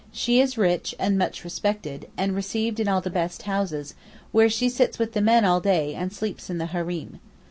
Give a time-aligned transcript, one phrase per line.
[0.11, 3.93] She is rich and much respected, and received in all the best houses,
[4.31, 7.19] where she sits with the men all day and sleeps in the hareem.